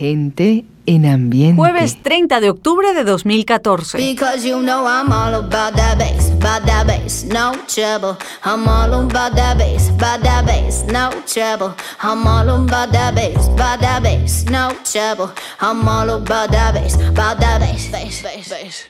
[0.00, 1.60] Gente en ambiente.
[1.60, 3.98] Jueves 30 de octubre de 2014.
[3.98, 8.16] Because you know I'm all about that bass, about that bass, no trouble.
[8.42, 11.74] I'm all about that bass, about that bass, no trouble.
[12.02, 15.34] I'm all about that bass, about that bass, no trouble.
[15.60, 18.88] I'm all about that bass, about that bass, bass, bass, bass.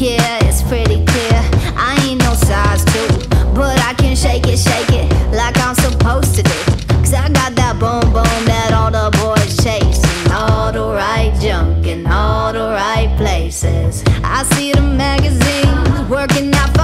[0.00, 1.40] Yeah, it's pretty clear.
[1.76, 6.34] I ain't no size two, but I can shake it, shake it like I'm supposed
[6.34, 6.50] to do.
[7.04, 9.33] Cause I got that boom boom that all the boys
[13.62, 16.83] I see the magazines working out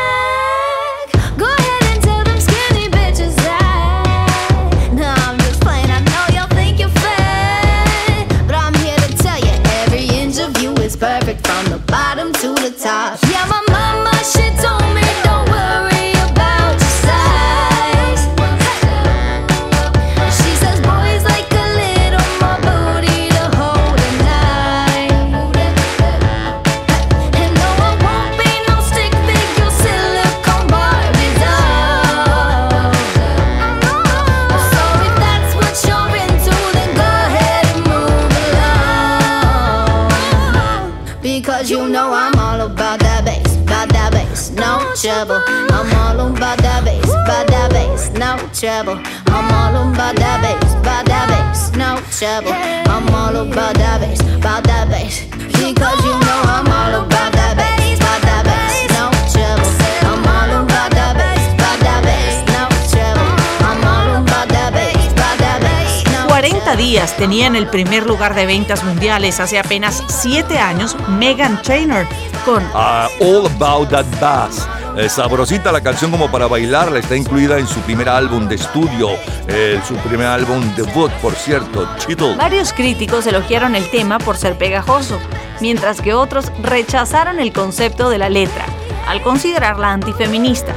[48.61, 49.01] Trouble.
[49.33, 52.53] I'm all about that bass, about that bass, no trouble.
[52.53, 55.25] I'm all about that bass, about that bass.
[55.33, 59.65] Because you know I'm all about that bass, about that bass, no trouble.
[60.05, 62.63] I'm all about that bass, about that bass, no
[62.93, 63.29] trouble.
[63.65, 68.05] I'm all about that bass, about that bass, no 40 días tenía en el primer
[68.05, 72.05] lugar de ventas mundiales hace apenas 7 años Megan Trainor
[72.45, 74.67] con Ah, All About That Bass.
[74.97, 79.09] Eh, sabrosita la canción como para bailarla, está incluida en su primer álbum de estudio,
[79.47, 82.35] eh, su primer álbum debut, por cierto, Cheetle.
[82.35, 85.17] Varios críticos elogiaron el tema por ser pegajoso,
[85.61, 88.65] mientras que otros rechazaron el concepto de la letra,
[89.07, 90.75] al considerarla antifeminista.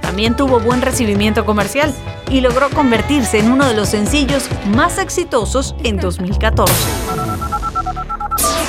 [0.00, 1.92] También tuvo buen recibimiento comercial
[2.30, 6.72] y logró convertirse en uno de los sencillos más exitosos en 2014.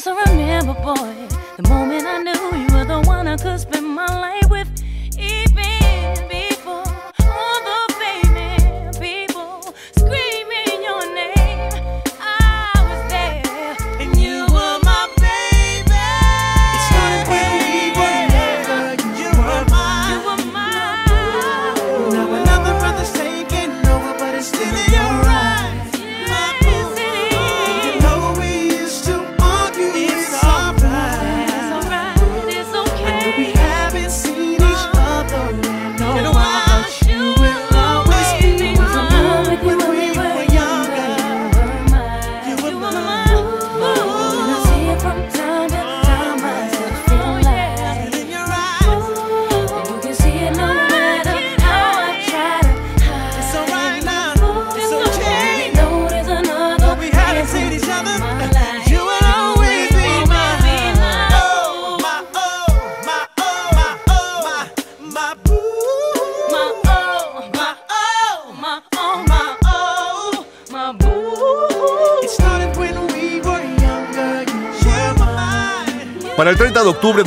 [0.00, 2.17] still so remember, boy, the moment I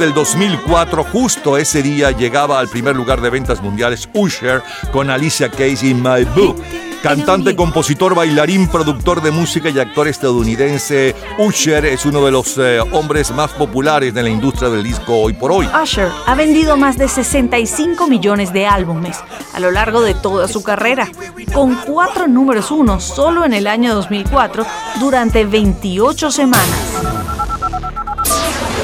[0.01, 5.49] del 2004, justo ese día llegaba al primer lugar de ventas mundiales Usher con Alicia
[5.49, 6.55] Keys y My Boo.
[7.03, 12.79] Cantante, compositor, bailarín, productor de música y actor estadounidense, Usher es uno de los eh,
[12.91, 15.67] hombres más populares de la industria del disco hoy por hoy.
[15.67, 19.19] Usher ha vendido más de 65 millones de álbumes
[19.53, 21.09] a lo largo de toda su carrera,
[21.53, 24.65] con cuatro números uno solo en el año 2004
[24.99, 27.00] durante 28 semanas.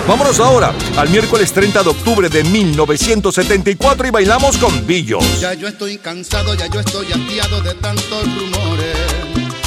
[0.07, 5.41] Vámonos ahora al miércoles 30 de octubre de 1974 y bailamos con Billos.
[5.41, 8.95] Ya yo estoy cansado, ya yo estoy hastiado de tantos rumores.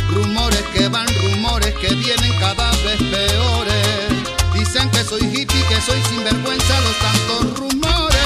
[0.08, 4.54] Rumores que van, rumores que vienen cada vez peores.
[4.54, 8.18] Dicen que soy hippie, que soy sinvergüenza, los tantos rumores.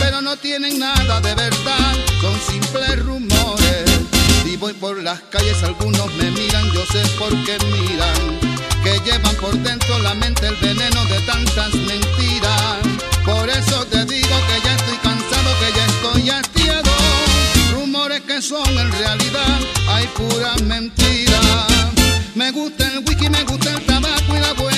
[0.00, 3.84] Pero no tienen nada de verdad, son simples rumores.
[4.42, 8.45] Si voy por las calles, algunos me miran, yo sé por qué miran.
[9.06, 12.78] Llevan por dentro la mente el veneno de tantas mentiras.
[13.24, 16.90] Por eso te digo que ya estoy cansado, que ya estoy hastiado.
[17.72, 19.60] Rumores que son en realidad,
[19.90, 21.66] hay puras mentiras.
[22.34, 24.75] Me gusta el whisky, me gusta el tabaco y las buenas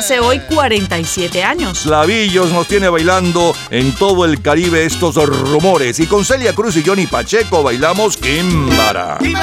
[0.00, 1.80] Hace hoy 47 años.
[1.80, 6.00] Clavillos nos tiene bailando en todo el Caribe estos rumores.
[6.00, 9.18] Y con Celia Cruz y Johnny Pacheco bailamos Kimbara.
[9.20, 9.34] Si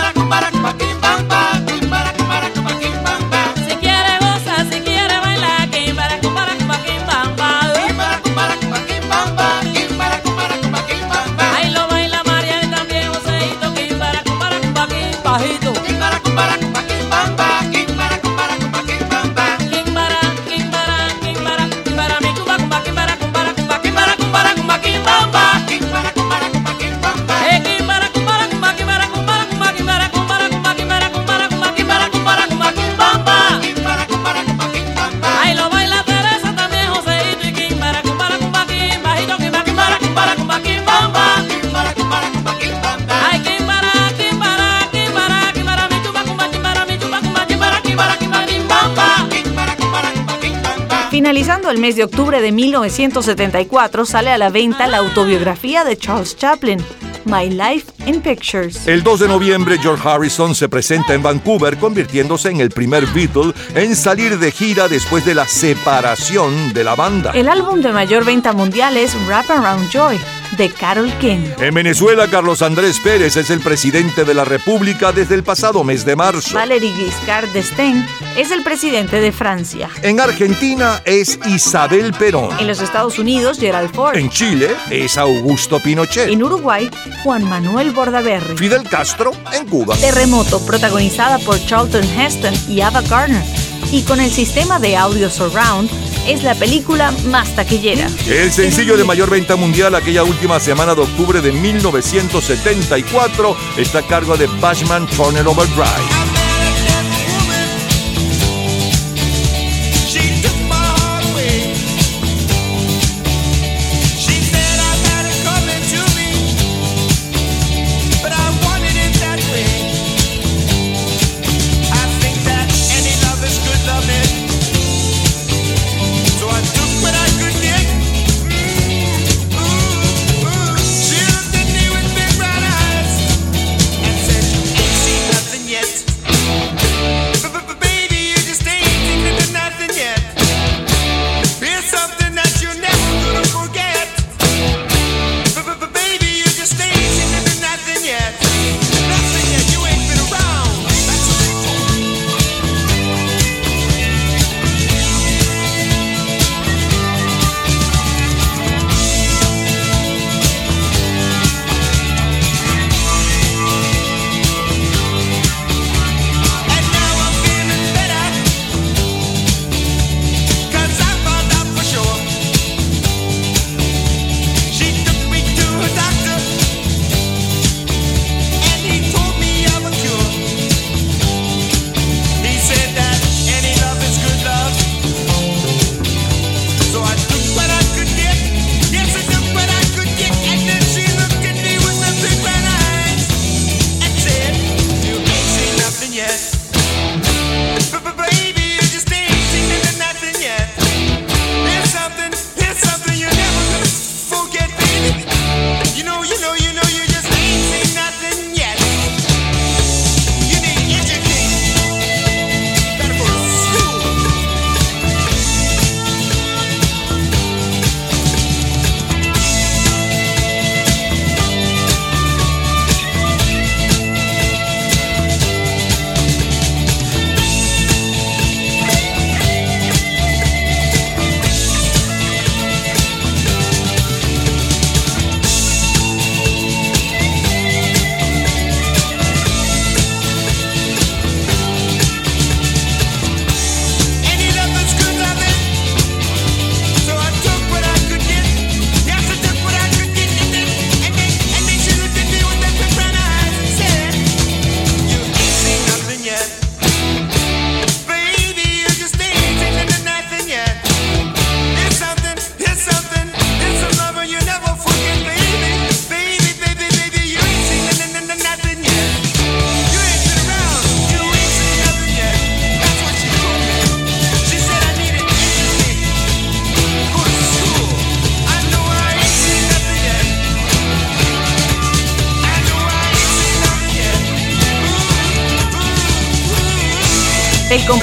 [51.69, 56.80] El mes de octubre de 1974 sale a la venta la autobiografía de Charles Chaplin,
[57.26, 58.88] My Life in Pictures.
[58.88, 63.54] El 2 de noviembre, George Harrison se presenta en Vancouver, convirtiéndose en el primer Beatle
[63.76, 67.31] en salir de gira después de la separación de la banda.
[67.33, 70.18] El álbum de mayor venta mundial es Wrap Around Joy,
[70.57, 71.39] de Carol King.
[71.59, 76.06] En Venezuela, Carlos Andrés Pérez es el presidente de la República desde el pasado mes
[76.06, 76.56] de marzo.
[76.56, 78.06] Valéry Giscard d'Estaing
[78.37, 79.89] es el presidente de Francia.
[80.01, 82.57] En Argentina es Isabel Perón.
[82.59, 84.16] En los Estados Unidos, Gerald Ford.
[84.16, 86.30] En Chile es Augusto Pinochet.
[86.30, 86.89] En Uruguay,
[87.23, 88.57] Juan Manuel Bordaberry.
[88.57, 89.95] Fidel Castro en Cuba.
[89.97, 93.44] Terremoto, protagonizada por Charlton Heston y Ava Gardner.
[93.92, 95.89] Y con el sistema de audio surround,
[96.28, 98.07] es la película más taquillera.
[98.28, 104.07] El sencillo de mayor venta mundial aquella última semana de octubre de 1974 está a
[104.07, 106.36] cargo de Bashman Turner Overdrive.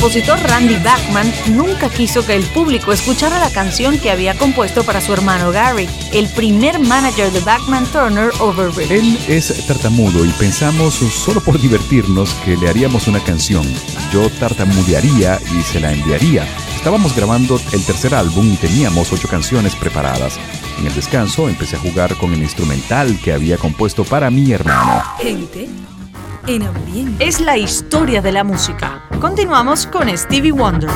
[0.04, 5.00] compositor Randy Bachman nunca quiso que el público escuchara la canción que había compuesto para
[5.00, 8.90] su hermano Gary, el primer manager de Bachman Turner Overbridge.
[8.90, 13.64] Él es tartamudo y pensamos solo por divertirnos que le haríamos una canción.
[14.12, 16.46] Yo tartamudearía y se la enviaría.
[16.76, 20.38] Estábamos grabando el tercer álbum y teníamos ocho canciones preparadas.
[20.80, 25.02] En el descanso empecé a jugar con el instrumental que había compuesto para mi hermano.
[25.18, 25.66] Gente
[26.46, 27.24] en ambiente.
[27.26, 29.02] Es la historia de la música.
[29.20, 30.90] Continuamos con Stevie Wonder.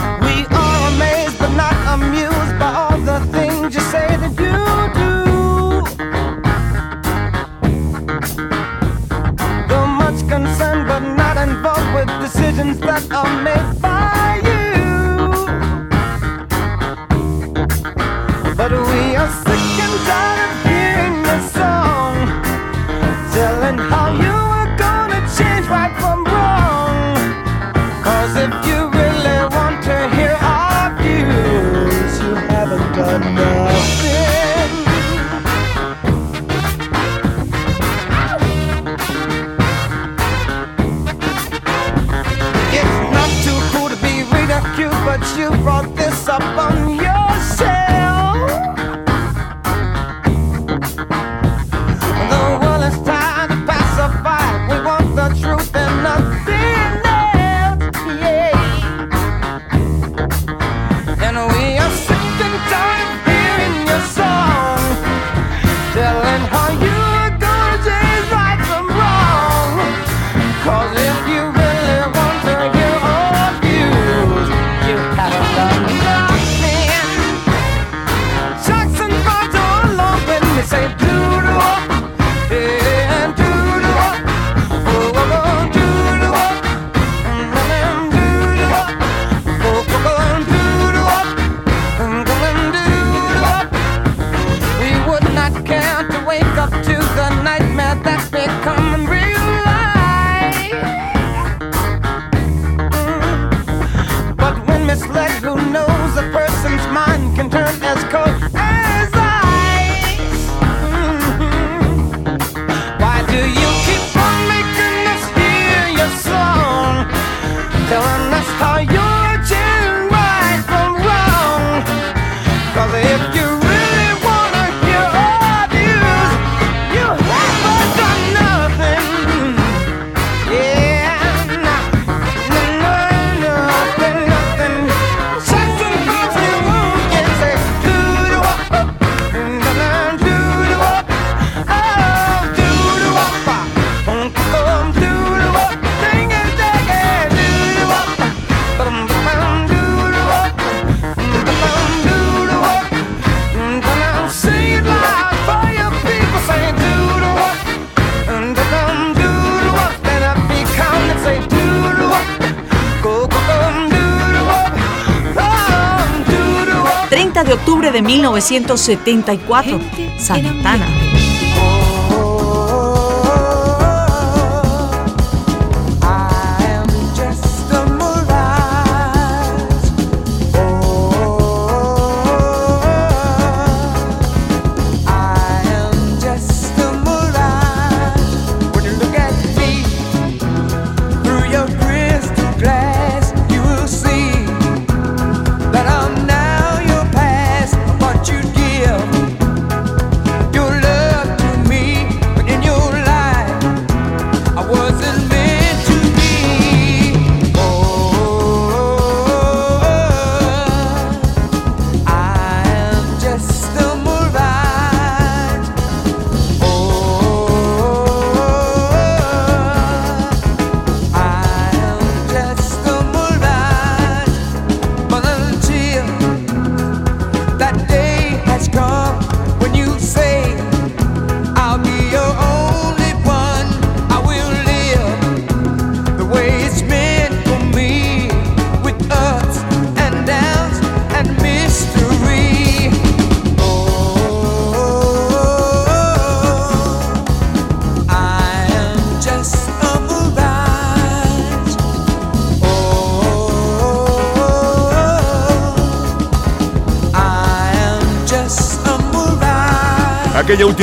[168.08, 169.78] 1974,
[170.18, 171.27] Santana.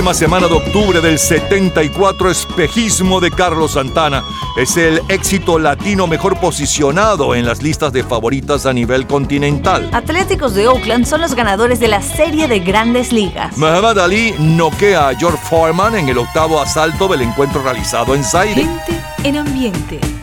[0.05, 4.23] Última semana de octubre del 74, Espejismo de Carlos Santana
[4.55, 9.89] es el éxito latino mejor posicionado en las listas de favoritas a nivel continental.
[9.93, 13.57] Atléticos de Oakland son los ganadores de la serie de grandes ligas.
[13.57, 18.61] Muhammad Ali noquea a George Foreman en el octavo asalto del encuentro realizado en Zaire.
[18.63, 20.14] Gente en ambiente.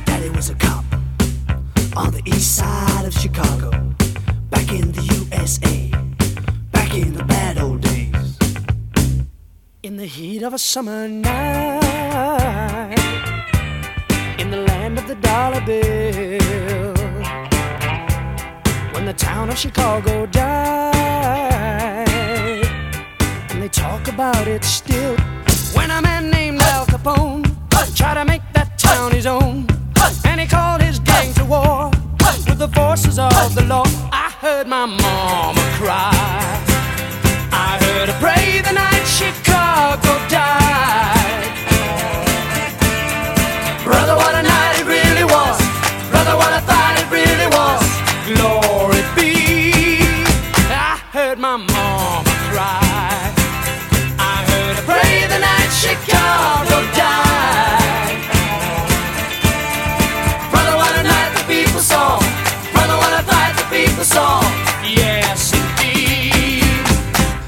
[10.43, 12.99] Heat of a summer night,
[14.41, 16.95] in the land of the dollar bill,
[18.93, 20.99] when the town of Chicago died,
[23.51, 25.17] and they talk about it still.
[25.75, 27.45] When a man named Al Capone
[27.95, 29.69] tried to make that town his own,
[30.25, 31.91] and he called his gang to war
[32.49, 33.85] with the forces of the law.
[34.13, 36.62] I heard my mama cry.
[39.23, 40.62] Chicago died.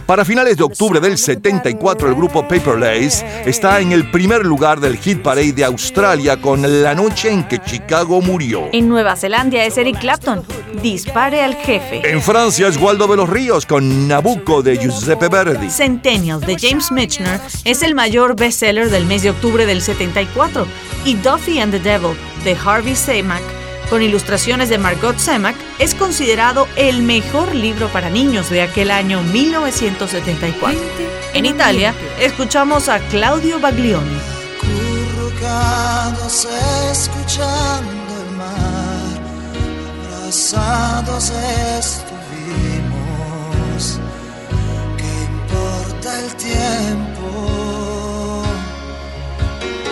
[0.07, 4.79] Para finales de octubre del 74, el grupo Paper Lace está en el primer lugar
[4.79, 8.69] del Hit Parade de Australia con La noche en que Chicago murió.
[8.73, 10.43] En Nueva Zelanda es Eric Clapton.
[10.83, 12.03] Dispare al jefe.
[12.11, 15.71] En Francia es Waldo de los Ríos con Nabucco de Giuseppe Verdi.
[15.71, 20.67] Centennial de James Michener es el mayor bestseller del mes de octubre del 74
[21.07, 22.15] y Duffy and the Devil
[22.45, 28.51] de Harvey Semack con ilustraciones de Margot Semack es considerado el mejor libro para niños
[28.51, 30.79] de aquel año 1974.
[31.33, 34.19] En Italia escuchamos a Claudio Baglioni.
[34.61, 36.49] Currucados
[36.93, 39.21] escuchando el mar,
[40.19, 41.33] abrazados
[41.79, 42.13] estuvimos.
[44.97, 47.27] ¿Qué importa el tiempo?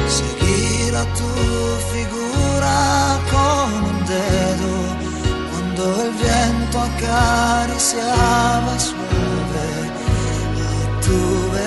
[0.09, 1.29] Seguir a tu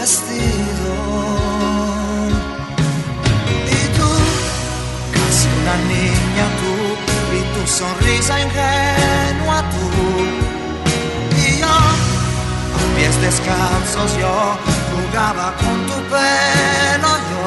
[0.05, 0.07] Y
[3.97, 4.09] tú,
[5.15, 6.73] casi una niña tú,
[7.35, 9.87] y tu sonrisa ingenua tú.
[11.41, 14.35] Y yo, a pies descalzos yo,
[14.93, 17.45] jugaba con tu pelo yo.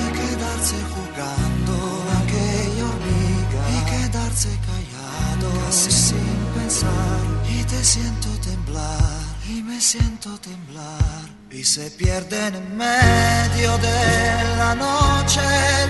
[0.00, 1.74] Y quedarse jugando,
[2.22, 3.60] aquella hormiga.
[3.76, 7.20] Y quedarse callado, casi sin pensar.
[7.46, 11.39] Y te siento temblar, y me siento temblar.
[11.52, 15.40] Y se pierden en medio de la noche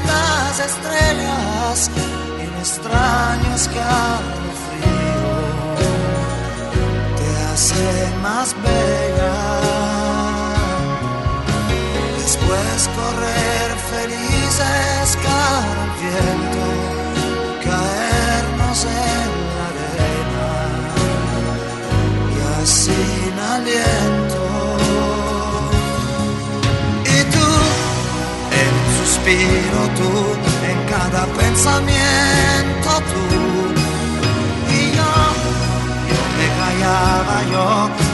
[0.06, 1.90] las estrellas
[2.40, 5.34] en extraño escalofrío.
[7.18, 9.36] Te hace más bella.
[12.22, 16.66] Después correr felices cara al viento,
[17.64, 20.50] caernos en la arena
[22.30, 23.38] y así sin
[29.20, 30.10] suspiro tú,
[30.70, 33.24] en cada pensamiento tú.
[34.72, 35.12] Y yo,
[36.10, 37.66] yo me callaba yo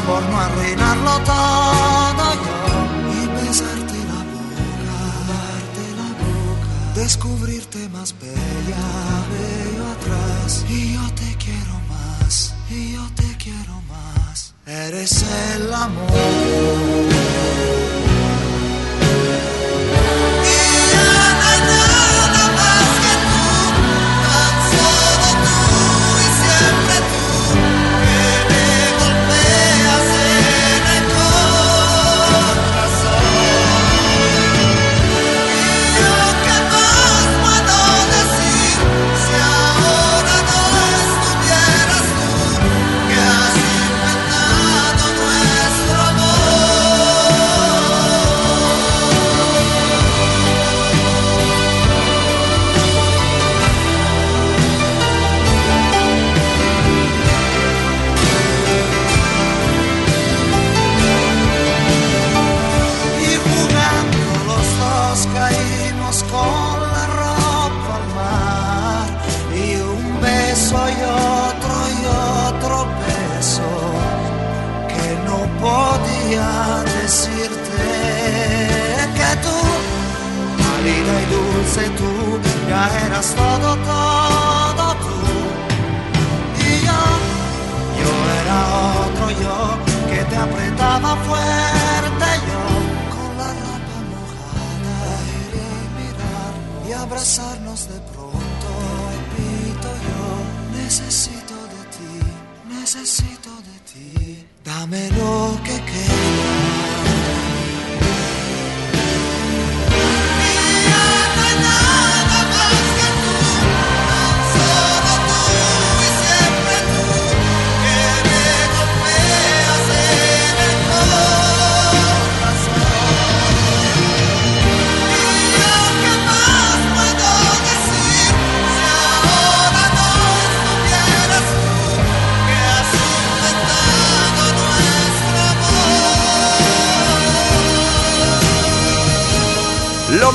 [0.07, 2.59] por no arruinarlo todo yo.
[3.14, 4.99] Y besarte la boca,
[5.31, 8.87] darte la boca, descubrirte más bella,
[9.31, 10.64] veo atrás.
[10.69, 14.55] Y yo te quiero más, y yo te quiero más.
[14.66, 17.07] Eres el amor.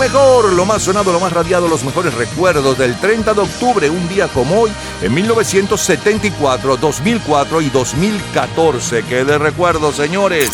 [0.01, 4.09] Mejor, lo más sonado, lo más radiado, los mejores recuerdos del 30 de octubre, un
[4.09, 9.03] día como hoy, en 1974, 2004 y 2014.
[9.03, 10.49] ¡Qué de recuerdos, señores!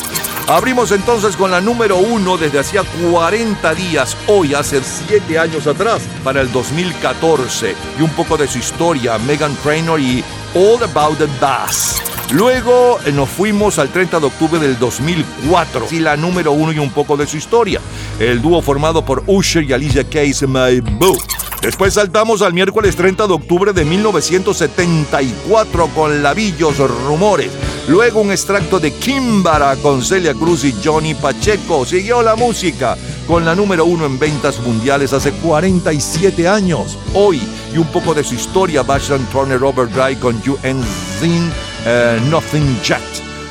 [0.49, 6.01] Abrimos entonces con la número uno desde hacía 40 días, hoy hace 7 años atrás,
[6.25, 7.73] para el 2014.
[7.97, 12.01] Y un poco de su historia, Megan Trainor y All About the Bass.
[12.31, 16.79] Luego eh, nos fuimos al 30 de octubre del 2004, y la número uno y
[16.79, 17.79] un poco de su historia.
[18.19, 21.17] El dúo formado por Usher y Alicia Keys, My Boo.
[21.61, 27.49] Después saltamos al miércoles 30 de octubre de 1974 con Lavillos Rumores.
[27.87, 31.85] Luego un extracto de Kimbara con Celia Cruz y Johnny Pacheco.
[31.85, 36.97] Siguió la música con la número uno en ventas mundiales hace 47 años.
[37.13, 37.41] Hoy
[37.73, 40.83] y un poco de su historia, Basham Turner Overdrive con You and
[41.19, 41.49] Zin
[41.87, 42.99] eh, Nothing Jet.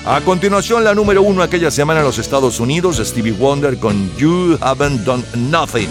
[0.04, 4.56] A continuación, la número uno aquella semana en los Estados Unidos, Stevie Wonder con You
[4.60, 5.88] Haven't Done Nothing.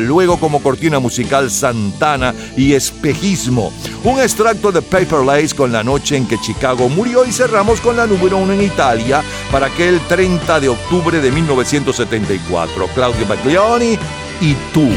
[0.00, 3.72] Luego como cortina musical Santana y Espejismo.
[4.02, 7.96] Un extracto de Paper Lace con la noche en que Chicago murió y cerramos con
[7.96, 12.88] la número uno en Italia para aquel 30 de octubre de 1974.
[12.94, 13.98] Claudio Baglioni
[14.40, 14.88] y tú.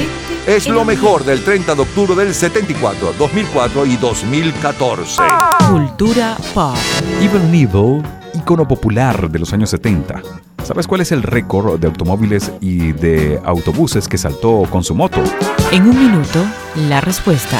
[0.45, 5.21] Es lo mejor del 30 de octubre del 74, 2004 y 2014.
[5.69, 6.75] Cultura pop.
[7.21, 10.21] Evil Neville, ícono popular de los años 70.
[10.63, 15.21] ¿Sabes cuál es el récord de automóviles y de autobuses que saltó con su moto?
[15.71, 16.45] En un minuto,
[16.89, 17.59] la respuesta.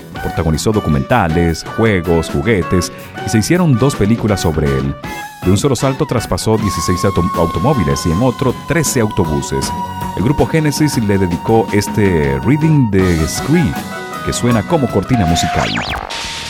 [0.21, 2.91] Protagonizó documentales, juegos, juguetes
[3.25, 4.95] y se hicieron dos películas sobre él.
[5.43, 9.71] De un solo salto traspasó 16 auto- automóviles y en otro 13 autobuses.
[10.17, 13.73] El grupo Genesis le dedicó este Reading the Screen,
[14.25, 15.69] que suena como cortina musical.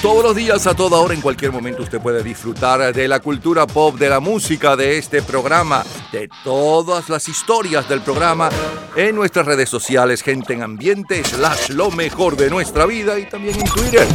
[0.01, 3.67] Todos los días, a toda hora, en cualquier momento, usted puede disfrutar de la cultura
[3.67, 8.49] pop, de la música, de este programa, de todas las historias del programa
[8.95, 13.59] en nuestras redes sociales, gente en ambiente, slash lo mejor de nuestra vida y también
[13.59, 14.07] en Twitter.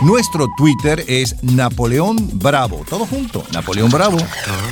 [0.00, 2.82] Nuestro Twitter es Napoleón Bravo.
[2.88, 4.16] Todo junto, Napoleón Bravo.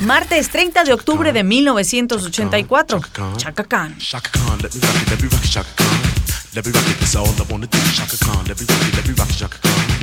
[0.01, 3.01] Martes 30 de octubre de 1984.
[3.37, 3.95] Chaka Khan.
[3.99, 5.87] Shaka Khan, let me rock it, let me rock it, Shaka Khan.
[6.55, 7.77] Let me rock it, that's all I wanna do.
[7.77, 10.02] Shaka Khan, let me rock it, let me rock it, Shaka Khan.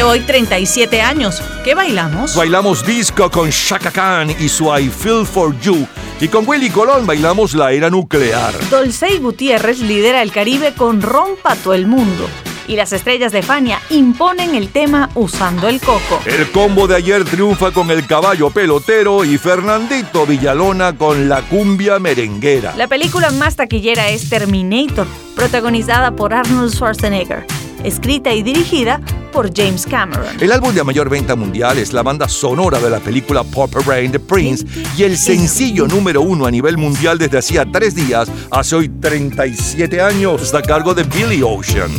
[0.00, 1.42] Hace hoy 37 años.
[1.62, 2.34] ¿Qué bailamos?
[2.34, 5.86] Bailamos disco con Shaka Khan y su I Feel For You.
[6.22, 8.54] Y con Willy Colón bailamos la era nuclear.
[8.70, 12.30] Dolcey Gutiérrez lidera el Caribe con Rompa todo el mundo.
[12.66, 16.22] Y las estrellas de Fania imponen el tema usando el coco.
[16.24, 21.98] El combo de ayer triunfa con el caballo pelotero y Fernandito Villalona con la cumbia
[21.98, 22.74] merenguera.
[22.74, 27.44] La película más taquillera es Terminator, protagonizada por Arnold Schwarzenegger,
[27.84, 29.00] escrita y dirigida
[29.32, 30.26] por James Cameron.
[30.40, 34.12] El álbum de mayor venta mundial es la banda sonora de la película Purple Rain
[34.12, 34.66] de Prince
[34.96, 40.00] y el sencillo número uno a nivel mundial desde hacía tres días, hace hoy 37
[40.00, 41.90] años, está a cargo de Billy Ocean.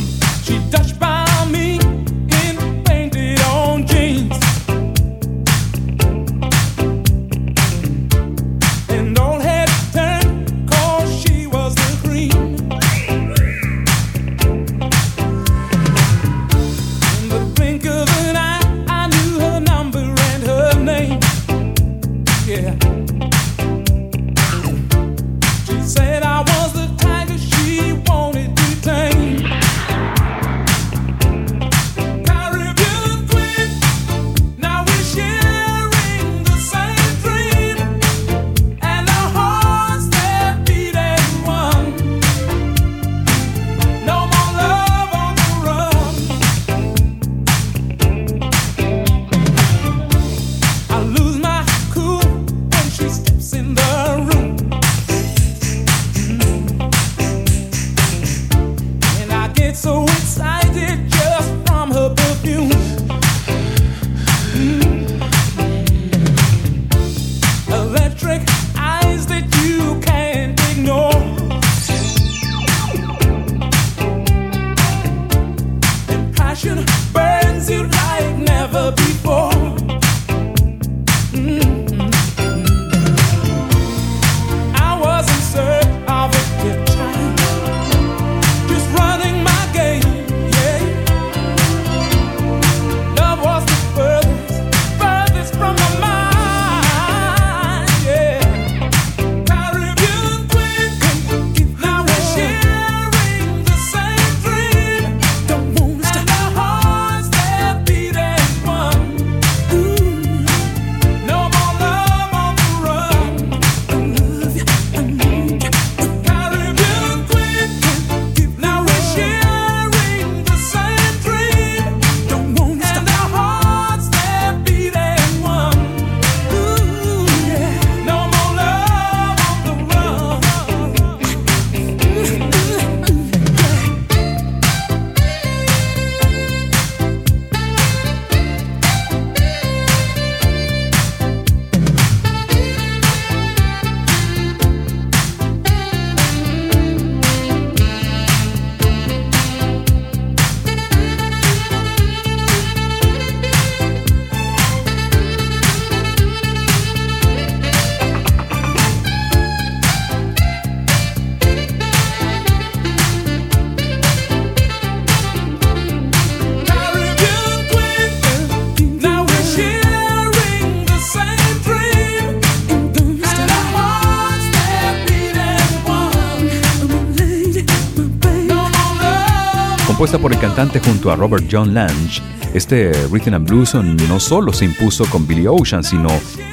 [180.02, 182.20] Compuesta por el cantante junto a Robert John Lange,
[182.54, 186.08] este rhythm and blues no solo se impuso con Billy Ocean, sino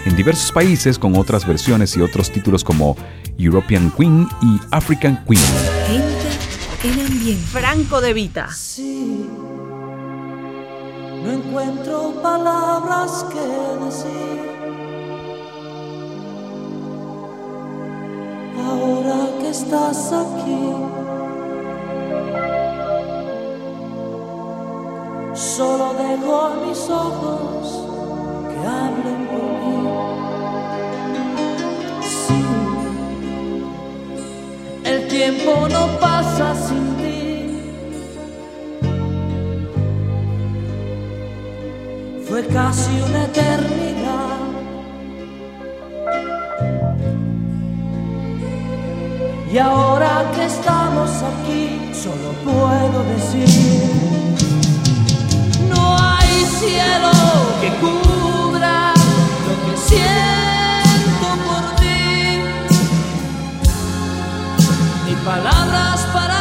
[0.06, 2.96] en diversos países con otras versiones y otros títulos como
[3.40, 5.42] European Queen y African Queen.
[6.84, 7.44] El ambiente.
[7.48, 8.50] Franco de Vita.
[11.24, 13.40] No encuentro palabras que
[13.84, 14.40] decir.
[18.64, 20.70] Ahora que estás aquí,
[25.34, 27.86] solo dejo mis ojos
[28.50, 29.80] que hablen por mí.
[32.02, 32.44] Sí,
[34.84, 37.10] el tiempo no pasa sin ti.
[42.30, 43.90] fue casi una eternidad.
[49.52, 53.50] Y ahora que estamos aquí, solo puedo decir,
[56.60, 57.12] cielo
[57.62, 58.94] que cubra
[59.48, 62.42] lo que siento por ti,
[65.06, 66.39] ni palabras para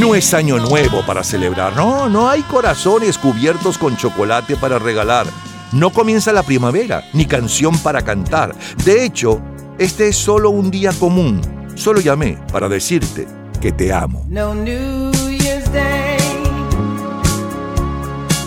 [0.00, 5.26] No es año nuevo para celebrar, no, no hay corazones cubiertos con chocolate para regalar.
[5.72, 8.54] No comienza la primavera, ni canción para cantar.
[8.82, 9.42] De hecho,
[9.78, 11.42] este es solo un día común.
[11.74, 13.28] Solo llamé para decirte
[13.60, 14.24] que te amo.
[14.26, 16.16] No New Year's Day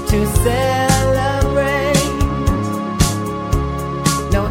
[0.07, 1.93] to celebrate.
[4.31, 4.49] No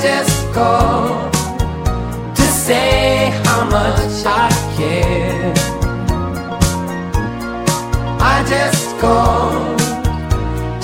[0.00, 1.30] just call
[2.34, 5.52] to say how much I care.
[8.20, 9.76] I just call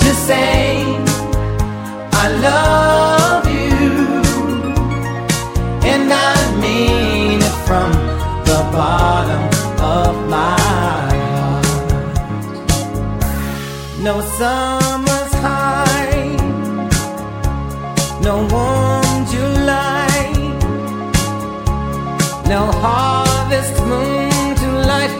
[0.03, 0.83] to say
[2.23, 4.21] I love you,
[5.91, 7.91] and I mean it from
[8.49, 9.43] the bottom
[9.97, 10.59] of my
[11.39, 11.65] heart.
[14.03, 16.35] No summer's high,
[18.21, 18.64] no More
[22.71, 25.13] Harvest moon to light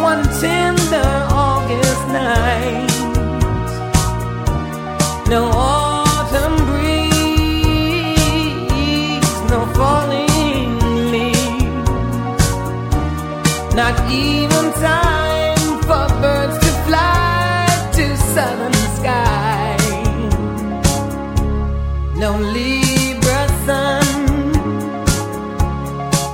[0.00, 2.90] one tender August night.
[5.28, 7.10] No autumn breeze,
[9.50, 10.78] no falling
[11.12, 11.78] leaves,
[13.74, 15.09] not even time.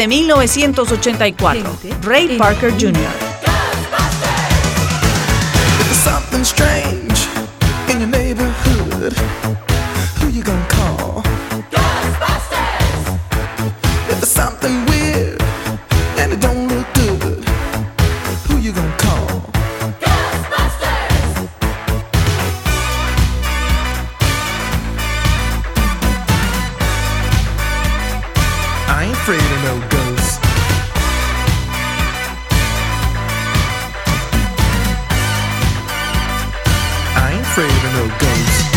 [0.00, 3.29] de 1984, Ray Parker Jr.
[29.30, 30.38] afraid of no ghosts.
[37.14, 38.69] I ain't afraid of no ghosts.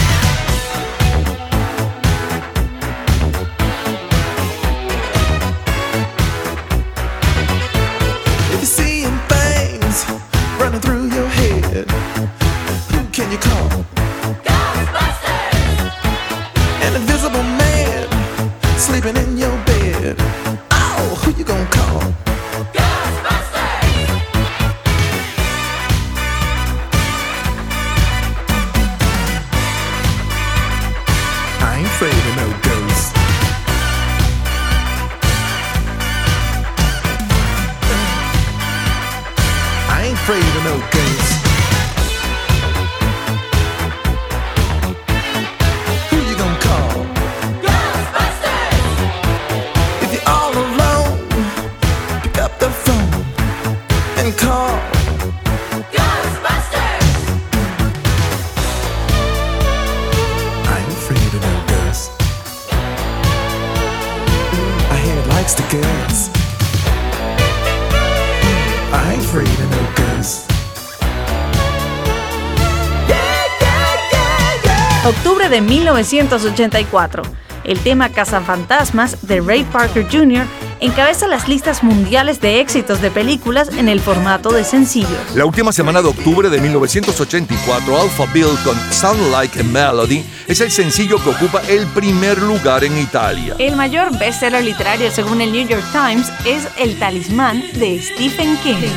[75.53, 77.21] de 1984.
[77.63, 80.47] El tema Cazafantasmas de Ray Parker Jr.
[80.79, 85.11] encabeza las listas mundiales de éxitos de películas en el formato de sencillos.
[85.35, 90.59] La última semana de octubre de 1984, Alpha Bill con Sound Like a Melody es
[90.59, 93.55] el sencillo que ocupa el primer lugar en Italia.
[93.59, 98.89] El mayor bestseller literario según el New York Times es El Talismán de Stephen King.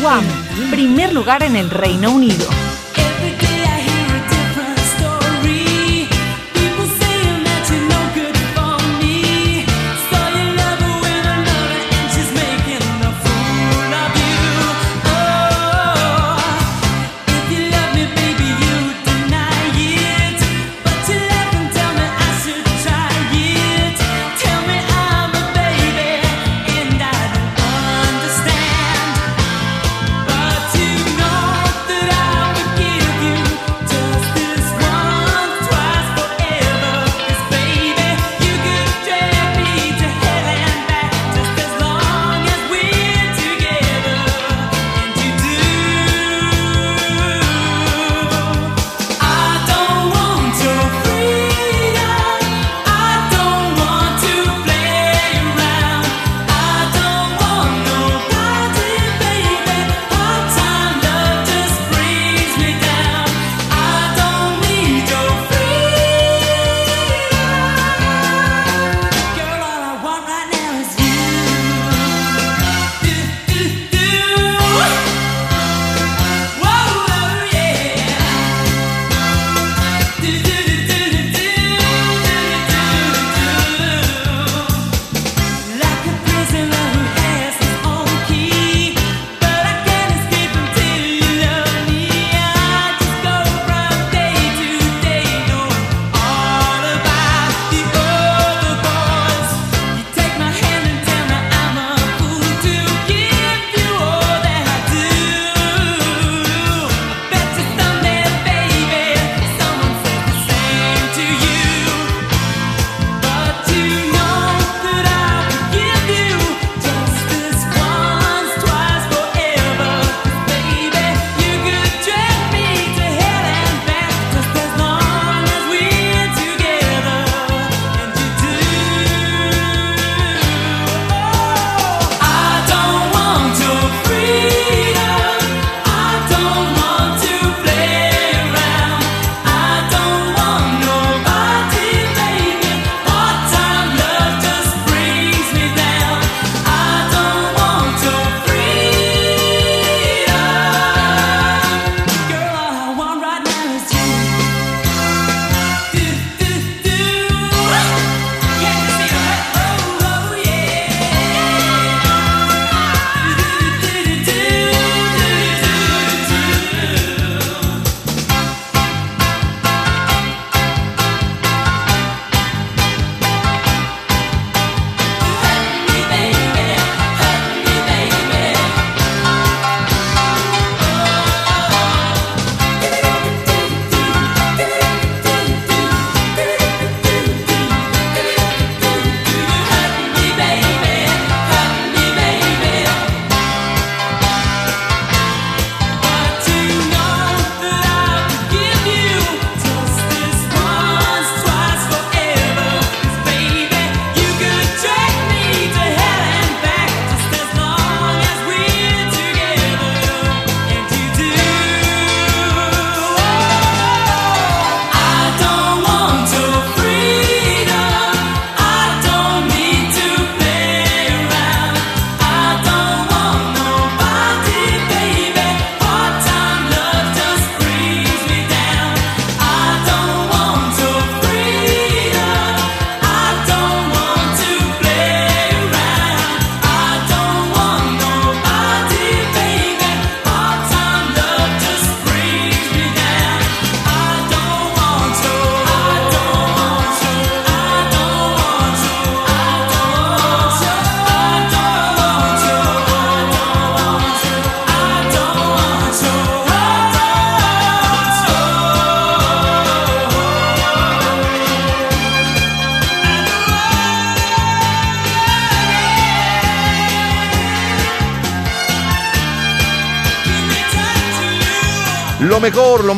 [0.00, 0.24] Guam,
[0.70, 2.46] primer lugar en el Reino Unido.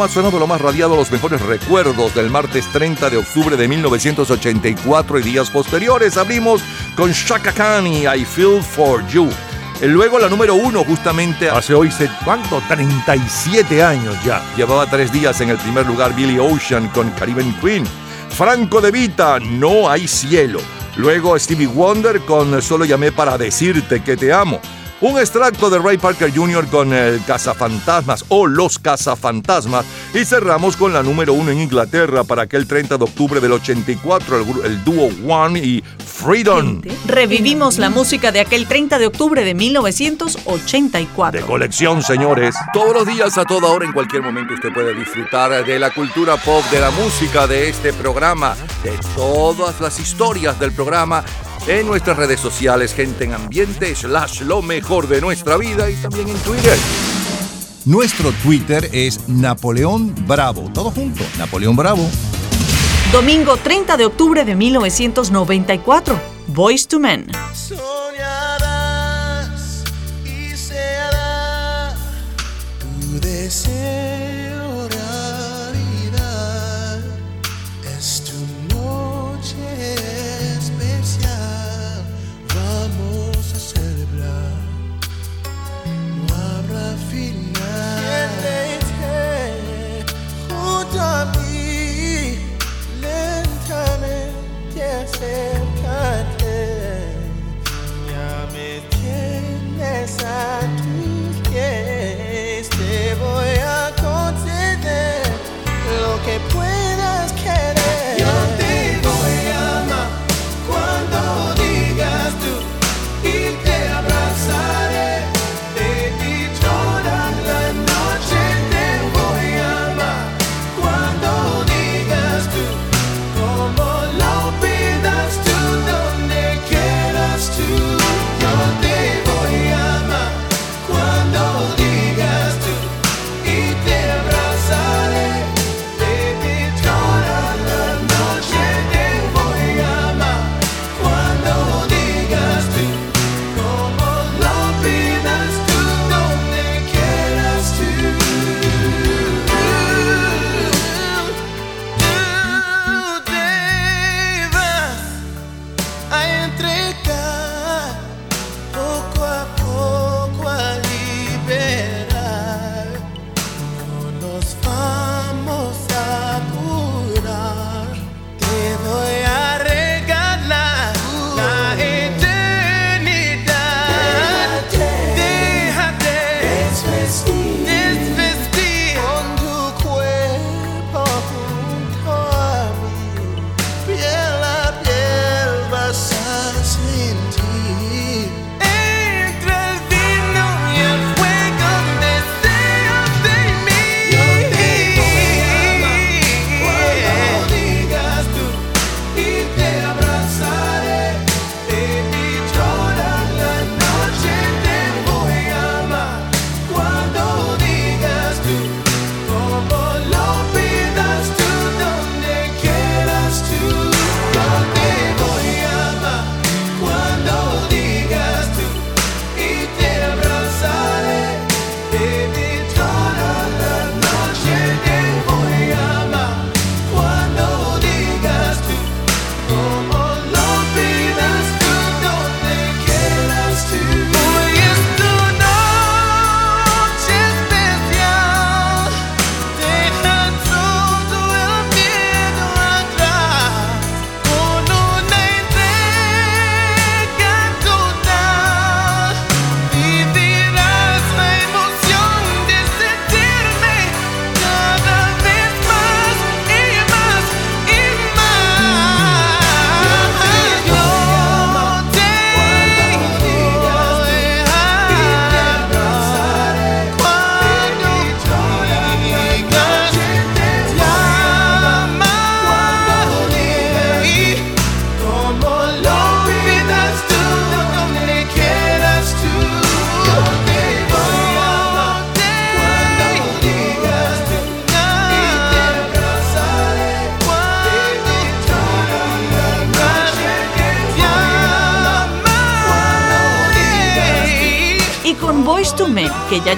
[0.09, 5.19] Más sonado, lo más radiado, los mejores recuerdos del martes 30 de octubre de 1984
[5.19, 6.17] y días posteriores.
[6.17, 6.63] Abrimos
[6.97, 9.29] con Shaka Khan I Feel For You.
[9.83, 11.93] Luego la número uno, justamente hace hoy,
[12.25, 12.63] ¿cuánto?
[12.69, 14.43] 37 años ya.
[14.57, 17.85] Llevaba tres días en el primer lugar Billy Ocean con Caribbean Queen.
[18.31, 20.61] Franco de Vita, No hay cielo.
[20.97, 24.59] Luego Stevie Wonder con Solo llamé para decirte que te amo.
[25.01, 26.67] Un extracto de Ray Parker Jr.
[26.67, 29.87] con el Cazafantasmas o Los Cazafantasmas.
[30.13, 34.39] Y cerramos con la número uno en Inglaterra para aquel 30 de octubre del 84,
[34.39, 36.83] el, el dúo One y Freedom.
[37.07, 41.43] Revivimos la música de aquel 30 de octubre de 1984.
[41.43, 42.57] De colección, señores.
[42.73, 46.37] Todos los días, a toda hora, en cualquier momento, usted puede disfrutar de la cultura
[46.39, 51.23] pop, de la música, de este programa, de todas las historias del programa
[51.69, 56.29] en nuestras redes sociales, gente en ambiente, slash lo mejor de nuestra vida y también
[56.29, 56.77] en Twitter.
[57.85, 60.71] Nuestro Twitter es Napoleón Bravo.
[60.73, 62.09] Todo junto, Napoleón Bravo.
[63.13, 66.19] Domingo 30 de octubre de 1994.
[66.49, 67.27] Voice to Men.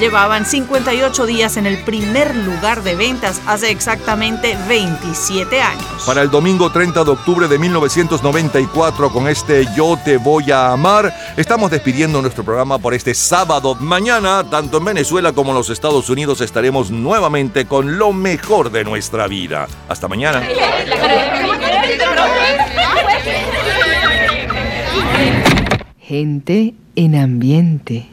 [0.01, 5.85] Llevaban 58 días en el primer lugar de ventas hace exactamente 27 años.
[6.07, 11.15] Para el domingo 30 de octubre de 1994, con este Yo te voy a amar,
[11.37, 13.75] estamos despidiendo nuestro programa por este sábado.
[13.75, 18.85] Mañana, tanto en Venezuela como en los Estados Unidos, estaremos nuevamente con lo mejor de
[18.85, 19.69] nuestra vida.
[19.87, 20.43] Hasta mañana.
[25.99, 28.09] Gente en ambiente.